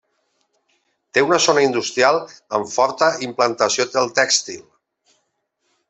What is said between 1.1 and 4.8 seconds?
Té una zona industrial amb forta implantació del tèxtil.